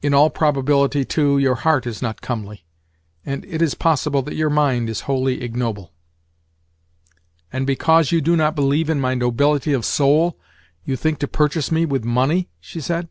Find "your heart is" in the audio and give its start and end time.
1.36-2.00